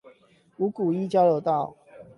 [0.57, 1.75] 五股一交流道